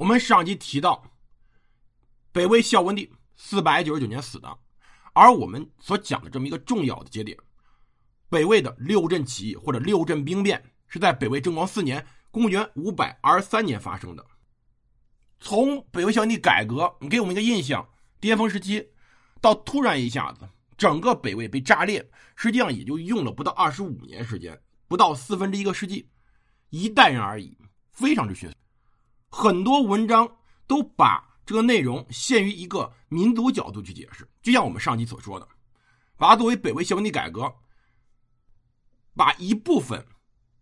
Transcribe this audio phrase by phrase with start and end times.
[0.00, 1.04] 我们上集提到，
[2.32, 4.58] 北魏孝文帝四百九十九年死的，
[5.12, 7.36] 而我们所讲的这么一个重要的节点，
[8.30, 12.02] 北魏的六镇起义或者六镇兵变，是在北魏正光四年
[12.32, 14.24] （公元五百二十三年）发生的。
[15.38, 17.86] 从北魏孝文帝改革你给我们一个印象，
[18.20, 18.88] 巅峰时期，
[19.42, 20.48] 到突然一下子
[20.78, 24.58] 整个北魏被炸裂，实际上也就用了不到二十五年时间，
[24.88, 26.08] 不到四分之一个世纪，
[26.70, 27.54] 一代人而已，
[27.92, 28.56] 非常之迅速。
[29.30, 30.28] 很多文章
[30.66, 35.48] 都把这个内容限于一个民族角度去解释，就像我们上集所说的，
[36.16, 37.52] 把它作为北魏孝文帝改革，
[39.14, 40.04] 把一部分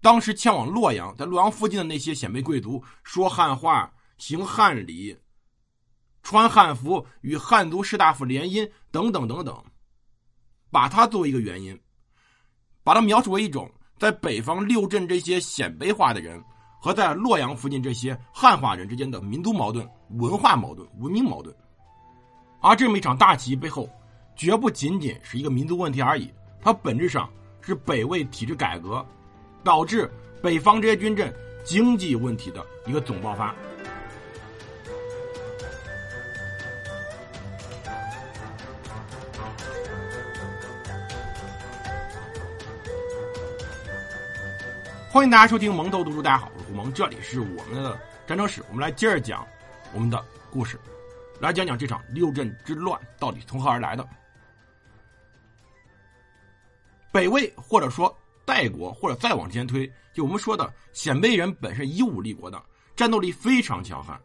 [0.00, 5.18] 当时迁往洛阳，在洛阳附近的那些鲜卑贵族说汉话、行汉礼、
[6.22, 9.64] 穿汉服、与汉族士大夫联姻等等等等，
[10.70, 11.78] 把它作为一个原因，
[12.84, 16.42] 把它描述为一种在北方六镇这些鲜卑化的人。
[16.78, 21.54] 和在洛阳附近这些汉化人之间的民族矛盾、文化矛盾、文明矛盾，
[22.60, 23.88] 而这么一场大起义背后，
[24.36, 27.28] 绝不仅仅是一个民族问题而已，它本质上
[27.60, 29.04] 是北魏体制改革
[29.64, 30.10] 导致
[30.42, 31.34] 北方这些军镇
[31.64, 33.54] 经济问题的一个总爆发。
[45.10, 49.46] 欢迎大家收听蒙头读书，大家好，我是胡蒙，这里是我们的战争史，我们来接着讲
[49.94, 50.78] 我们的故事，
[51.40, 54.06] 来讲讲这场六镇之乱到底从何而来的。
[57.10, 62.62] 北魏或者说代国，或者再往前推，就我们说的鲜卑人本身以武立国的，
[62.94, 64.14] 战斗力非常强悍。《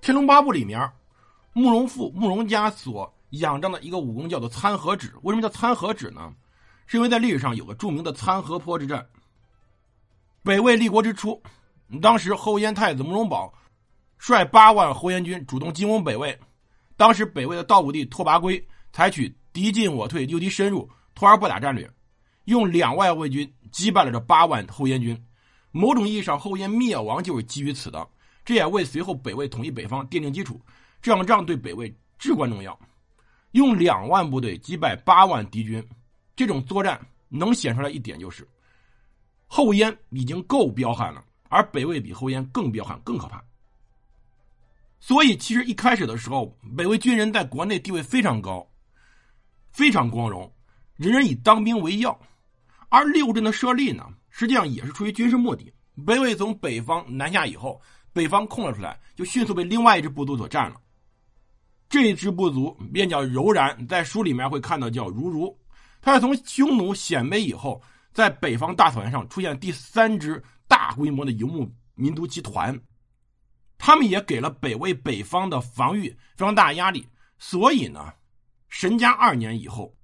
[0.00, 0.90] 天龙八部》里面，
[1.52, 6.32] 慕容复、慕容家所仰仗的一个武功叫做参合指，为什么叫参合指呢？
[6.86, 9.06] 是因为在历史上有个著名的参合坡之战。
[10.44, 11.42] 北魏立国之初，
[12.02, 13.50] 当时后燕太子慕容宝
[14.18, 16.38] 率八万后燕军主动进攻北魏。
[16.98, 21.90] 当时北魏的道武帝拓跋圭采取敌进我退、诱敌深入、拖而不打战略，
[22.44, 25.18] 用两万魏军击败了这八万后燕军。
[25.70, 28.06] 某种意义上，后燕灭亡就是基于此的，
[28.44, 30.60] 这也为随后北魏统一北方奠定基础。
[31.00, 32.78] 这场仗对北魏至关重要。
[33.52, 35.82] 用两万部队击败八万敌军，
[36.36, 37.00] 这种作战
[37.30, 38.46] 能显出来一点就是。
[39.56, 43.40] 后燕已经够彪悍了，而北魏比后燕更彪悍、更可怕。
[44.98, 48.68] 所以，其实一开始的时候，北魏军人在国内地位非常高，
[49.70, 50.52] 非常光荣，
[50.96, 52.20] 人人以当兵为要。
[52.88, 55.72] 而六镇的设立呢，实际上也是出于军事目的。
[56.04, 57.80] 北魏从北方南下以后，
[58.12, 60.80] 北方空了出来，就迅速被另外一支部族所占了。
[61.88, 65.56] 这支部族便叫柔然，在书里面会看到叫如如，
[66.02, 67.80] 他是从匈奴、鲜卑以后。
[68.14, 72.80] 在北方大草原上出现第三支大规模的游牧民族集团，
[73.76, 77.06] 他们也给了北魏北方的防御非常大的压力。
[77.38, 78.14] 所以呢，
[78.68, 79.96] 神嘉二年以后，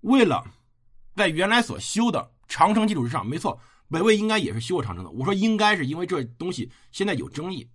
[0.00, 0.42] 为了
[1.14, 5.10] 在原来所修的长城基础之上，没错，北魏应该也是修过长城的。
[5.10, 7.68] 我说应该是因为这东西现在有争议，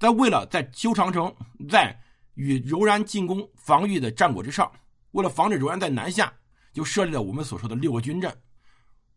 [0.00, 1.32] 在为了在修长城，
[1.70, 1.96] 在
[2.34, 4.70] 与柔然进攻防御的战果之上，
[5.12, 6.32] 为了防止柔然在南下。
[6.74, 8.36] 就设立了我们所说的六个军镇：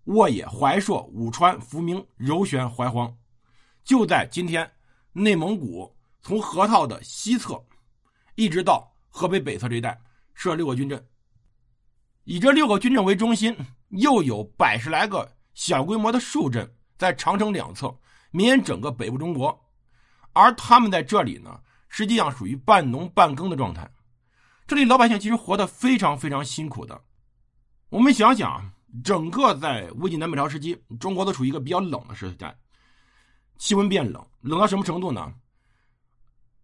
[0.04, 3.14] 沃野、怀朔、武川、福明、柔玄、怀荒，
[3.84, 4.72] 就在今天
[5.12, 7.62] 内蒙古从河套的西侧，
[8.36, 10.00] 一直到河北北侧这一带，
[10.36, 11.04] 设六个军镇。
[12.26, 13.58] 以这六个军镇为中心，
[13.90, 17.98] 又有百十来个小规模的树镇，在长城两侧，
[18.30, 19.60] 绵延整个北部中国。
[20.34, 23.90] 而他们在这里呢，实际上属于半农半耕的状态。
[24.68, 27.02] 这里老百姓其实活得非常非常辛苦的。
[27.90, 28.70] 我们想想，
[29.02, 32.54] 整个在魏晋南北朝时期，中国都处于一个比较冷的时代，
[33.58, 35.34] 气温变冷，冷到什么程度呢？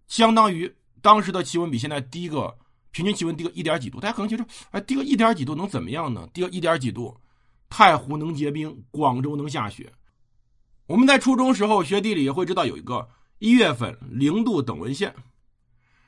[0.07, 0.69] 相当于
[1.01, 2.53] 当时的气温比现在低个
[2.91, 4.01] 平均气温低个一点几度。
[4.01, 6.27] 大家可能觉得，哎，低个一点几度能怎么样呢？
[6.33, 7.17] 低个一点几度，
[7.69, 9.93] 太湖能结冰，广州能下雪。
[10.87, 13.07] 我们在初中时候学地理也会知道，有一个
[13.39, 15.15] 一月份零度等温线。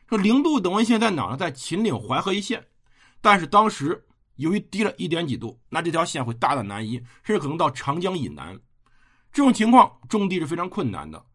[0.10, 1.38] 说零度等温线在哪呢？
[1.38, 2.68] 在秦岭淮河一线。
[3.22, 4.06] 但是当时。
[4.36, 8.60] 由于低了一点几度，那这条线会大大南移，甚至可能到长江以南。
[9.32, 11.26] 这种情况种地是非常困难的。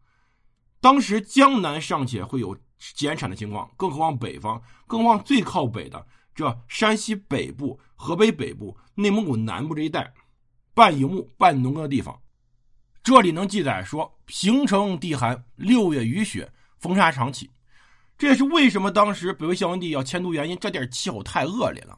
[0.79, 2.57] 当时江南尚且会有
[2.95, 10.11] 减产的情况，更何况北方，更何况最靠北的这山西北部、河北北部、内蒙古南部这一带，
[10.73, 12.19] 半游牧半农耕的地方。
[13.03, 17.49] 这里能记载说，平城地寒，六月雨雪，风沙常起。
[18.17, 21.97] 这也是为什么当时北魏孝文帝要迁都原因，这地儿气候太恶劣了。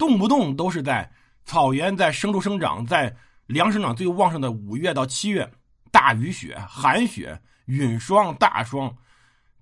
[0.00, 1.12] 动不动都是在
[1.44, 3.14] 草原，在牲畜生长，在
[3.48, 5.46] 粮食生长最旺盛的五月到七月，
[5.90, 8.96] 大雨雪、寒雪、陨霜、大霜，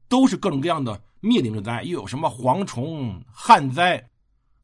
[0.06, 1.82] 都是各种各样的灭顶之灾。
[1.82, 4.08] 又有什么蝗虫、旱灾？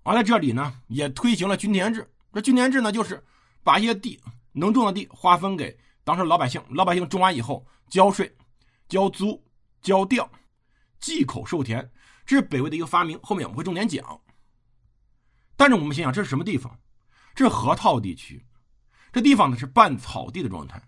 [0.04, 2.08] 而在这里呢，也推行了均田制。
[2.32, 3.20] 这均田制呢，就是
[3.64, 4.20] 把一些地
[4.52, 8.32] 能种的地划分给当时老百姓，老百姓种完以后交税、
[8.88, 9.42] 交租、
[9.82, 10.30] 交调，
[11.00, 11.90] 忌口授田。
[12.24, 14.20] 这是北魏的一个发明，后面我们会重点讲。
[15.56, 16.78] 但是我们想想，这是什么地方？
[17.34, 18.44] 这是河套地区，
[19.12, 20.80] 这地方呢是半草地的状态，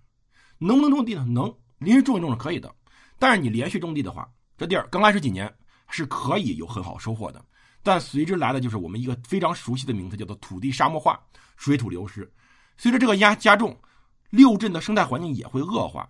[0.59, 1.25] 能不能种地呢？
[1.25, 2.73] 能，临时种一种是可以的。
[3.19, 5.53] 但是你连续种地的话，这地儿刚开始几年
[5.89, 7.45] 是可以有很好收获的，
[7.83, 11.21] 但随之来的就是我们一个非常熟悉的名字，叫做土地沙漠化、
[11.57, 12.31] 水土流失。
[12.77, 13.77] 随着这个压加重，
[14.31, 16.09] 六镇的生态环境也会恶化。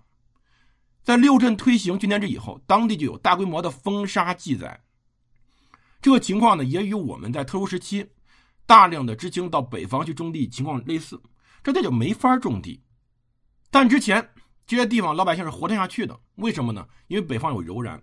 [1.02, 4.78] 在六镇推行均田制以后，当地就有大规模的风沙记载。
[6.02, 8.04] 这个情况呢，也与我们在特殊时期
[8.66, 11.20] 大量的知青到北方去种地情况类似，
[11.62, 12.82] 这地就没法种地。
[13.70, 14.28] 但之前
[14.66, 16.86] 这些地方老百姓是活得下去的，为什么呢？
[17.06, 18.02] 因为北方有柔然。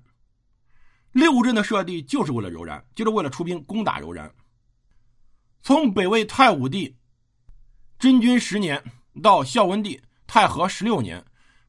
[1.11, 4.33] 六镇的设地就是为了柔然，就是为了出兵攻打柔然。
[5.61, 6.95] 从北魏太武帝
[7.99, 8.83] 真君十年
[9.21, 11.23] 到孝文帝太和十六年，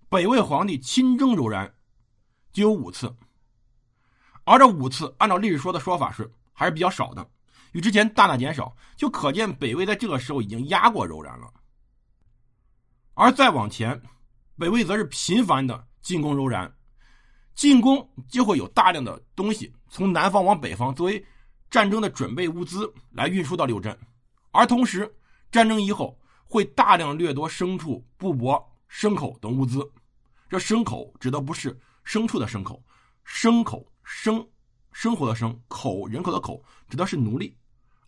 [0.08, 1.74] 北魏皇帝亲征柔然
[2.52, 3.14] 就有五次。
[4.44, 7.28] 而这五次，按照历史说的说法是还是比较少的，
[7.74, 11.52] 与之前大大减少，就可见北魏在这个时候已经压过柔然了。
[13.14, 14.00] 而再往前，
[14.56, 16.72] 北魏则是频繁的进攻柔然，
[17.54, 21.24] 进攻就会有大量的东西从南方往北方作为
[21.68, 23.96] 战争的准备物资来运输到六镇，
[24.50, 25.14] 而同时
[25.52, 29.88] 战争以后会大量掠夺牲畜、布帛、牲口等物资。
[30.48, 32.82] 这牲口指的不是牲畜的牲口，
[33.26, 33.86] 牲口。
[34.06, 34.46] 生，
[34.92, 37.56] 生活的生，口人口的口，指的是奴隶，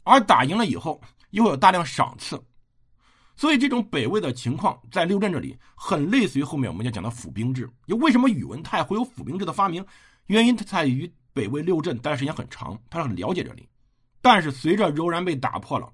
[0.07, 1.01] 而打赢了以后，
[1.31, 2.41] 又有大量赏赐，
[3.35, 7.69] 所以这种北魏的情况在六镇这里很类似于后面我们要讲的府兵制。
[7.87, 9.85] 又为什么宇文泰会有府兵制的发明？
[10.27, 13.69] 原因在于北魏六镇待的时间很长，他很了解这里。
[14.23, 15.93] 但是随着柔然被打破了，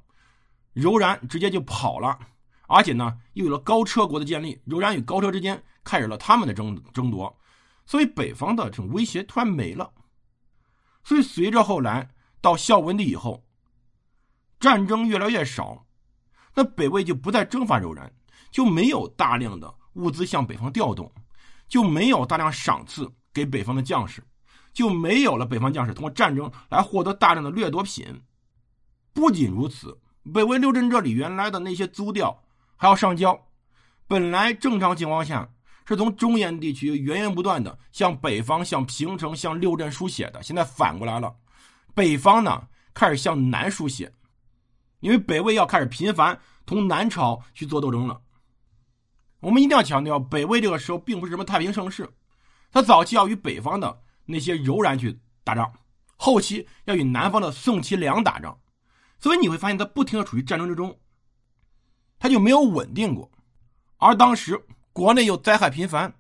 [0.75, 2.19] 柔然直接就跑了，
[2.69, 7.35] 而且呢，又有了高车国的建立，柔然与高车之间开始了他们的争争夺。
[7.87, 9.91] 所以北方的这种威胁突然没了，
[11.03, 12.09] 所以随着后来
[12.43, 13.43] 到孝文帝以后，
[14.62, 15.85] 战争越来越少，
[16.55, 18.12] 那北魏就不再征伐柔然，
[18.53, 21.11] 就没有大量的物资向北方调动，
[21.69, 24.23] 就没有大量赏赐给北方的将士，
[24.73, 28.06] 就没有了北方将士通过战争来获得大量的掠夺品。
[29.12, 29.99] 不仅如此，
[30.32, 32.44] 北魏六镇这里原来的那些租调
[32.76, 33.49] 还要上交，
[34.06, 35.49] 本来正常情况下。
[35.85, 41.35] 是从中原地区源源不断的向北方、向平城、向六镇输血的，现在反过来了，
[41.93, 44.11] 北方呢开始向南输血，
[45.02, 48.19] 因为北魏要开始频繁同南朝去做斗争了。
[49.40, 52.08] 我们一定要强调，北魏这个时候并不是什么太平盛世，
[52.72, 55.70] 他早期要与北方的那些柔然去打仗，
[56.16, 58.58] 后期要与南方的宋齐梁打仗，
[59.19, 60.99] 所以你会发现他不停的处于战争之中，
[62.19, 63.31] 他就没有稳定过，
[63.99, 64.58] 而当时。
[64.94, 66.12] 国内又灾害频繁，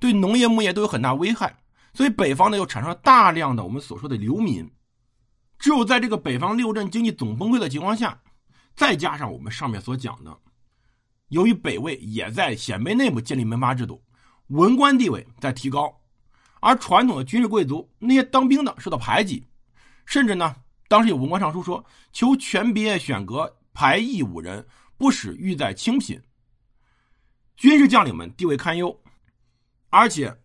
[0.00, 1.62] 对农业牧业都有很大危害，
[1.92, 4.68] 所以北方呢又产生了大量的我们所说的流民。
[5.58, 8.20] 只有在这个北方六镇经济总崩溃的情况下，
[8.74, 10.36] 再加上我们上面所讲的，
[11.28, 14.02] 由于北魏也在鲜卑内部建立门阀制度，
[14.48, 16.00] 文官地位在提高，
[16.60, 19.46] 而传统的军事贵族那些当兵的受到排挤，
[20.04, 20.54] 甚至呢，
[20.88, 24.66] 当时有文官上书说：“求权别选阁，排异五人，
[24.98, 26.20] 不使欲在清贫。”
[27.56, 29.00] 军事将领们地位堪忧，
[29.88, 30.36] 而且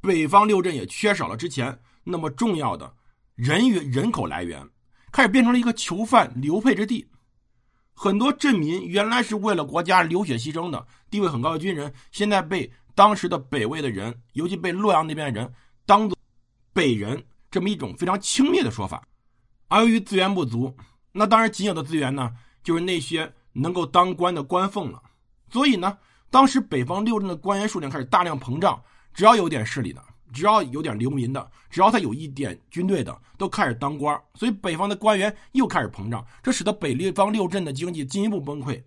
[0.00, 2.94] 北方六镇也缺少了之前那么重要的
[3.34, 4.68] 人员人口来源，
[5.10, 7.06] 开始变成了一个囚犯流配之地。
[7.94, 15.52] 很多镇民原来是为了国家流血牺牲的，地位很高的军人，现在被当时的北魏的人，尤其被洛阳那边的人
[15.86, 16.16] 当做
[16.72, 19.06] 北人这么一种非常轻蔑的说法。
[19.68, 20.74] 而由于资源不足，
[21.12, 25.02] 那当然仅有的资源呢，就是那些能够当官的官俸了。
[25.50, 25.98] 所以呢。
[26.32, 34.20] 当时北方六镇的官员数量开始大量膨胀，只要有点势力的，只要有点流民的，只要他有一点军队的，都开始当官。
[34.34, 38.82] 所以北方的官员又开始膨胀，这使得北立方六镇的经济进一步崩溃。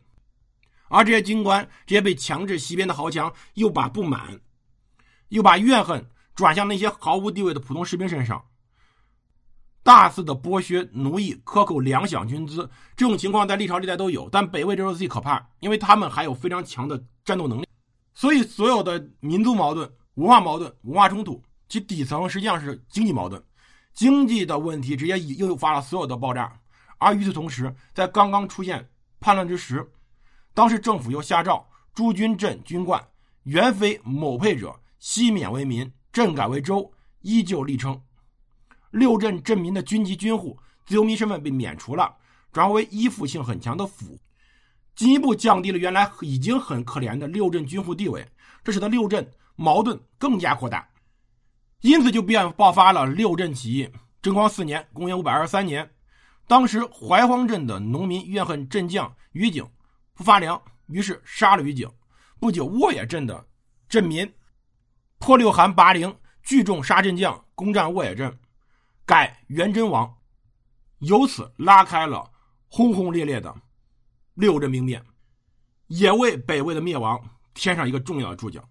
[0.88, 4.40] 而这些军官，这些被强制西边的豪强，又把不满，
[5.30, 8.44] 又把怨恨转向那些毫无地位的普通士兵身上，
[9.84, 12.70] 大肆的剥削奴役、克扣粮饷军资。
[12.96, 17.04] 这种情况在历朝历代都有，但北魏这时候最可怕，因为他们还有非常强的。
[17.25, 17.68] 战斗能力，
[18.14, 23.41] 所以所有的民族矛盾、文化矛盾、文化冲突，其底层实际上是经济矛盾，
[23.93, 26.60] 经济的问题直接诱发了所有的爆炸。
[26.98, 29.86] 而与此同时，在刚刚出现叛乱之时，
[30.53, 33.01] 当时政府又下诏诸军镇军官
[33.43, 36.89] 原非某配者，西免为民，镇改为州，
[37.22, 38.01] 依旧立称。
[38.91, 42.15] 六镇镇民的军籍军户自由民身份被免除了，
[42.53, 44.17] 转为依附性很强的府，
[44.95, 48.25] 进一步降低了原来已经很可怜的六镇军户地位，
[48.65, 50.89] 这使得六镇矛盾更加扩大，
[51.81, 53.88] 因此就便爆发了六镇起义。
[54.24, 55.88] 贞光四年（公元五百二十三年），
[56.48, 59.63] 当时怀荒镇的农民怨恨镇将于景
[60.15, 61.88] 不发粮，于是杀了于景。
[62.39, 63.45] 不久，沃野镇的
[63.88, 64.29] 镇民
[65.19, 68.36] 破六韩拔陵，聚众杀镇将，攻占沃野镇。
[69.05, 70.12] 改元贞王，
[70.98, 72.27] 由此拉开了
[72.67, 73.55] 轰轰烈烈的
[74.34, 75.05] 六镇兵变，
[75.86, 77.24] 也为北魏的灭亡
[77.55, 78.63] 添上一个重要的注脚。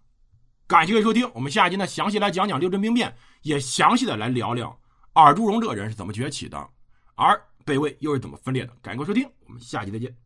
[0.69, 4.79] 感谢各位收听，我们下集呢详细来讲讲六镇兵变，也详细的来聊聊
[5.15, 6.57] 尔朱荣这个人是怎么崛起的，
[7.17, 8.73] 而北魏又是怎么分裂的。
[8.81, 10.24] 感谢各位收听，我们下期再见。